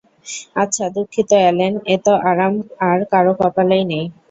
আচ্ছা, 0.55 0.85
দুঃখিত, 0.95 1.29
অ্যালেন, 1.41 1.73
এতো 1.95 2.13
আরাম 2.29 2.53
আর 2.87 2.99
কারো 3.11 3.33
কপালেই 3.39 3.83
নেই। 3.91 4.05